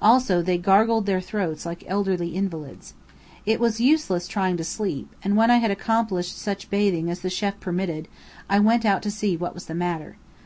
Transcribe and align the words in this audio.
Also 0.00 0.40
they 0.40 0.56
gargled 0.56 1.04
their 1.04 1.20
throats 1.20 1.66
like 1.66 1.84
elderly 1.86 2.28
invalids. 2.30 2.94
It 3.44 3.60
was 3.60 3.82
useless 3.82 4.26
trying 4.26 4.56
to 4.56 4.64
sleep; 4.64 5.14
and 5.22 5.36
when 5.36 5.50
I 5.50 5.58
had 5.58 5.70
accomplished 5.70 6.38
such 6.38 6.70
bathing 6.70 7.10
as 7.10 7.20
the 7.20 7.28
chêf 7.28 7.60
permitted, 7.60 8.08
I 8.48 8.60
went 8.60 8.86
out 8.86 9.02
to 9.02 9.10
see 9.10 9.36
what 9.36 9.52
was 9.52 9.66
the 9.66 9.74
matter. 9.74 10.16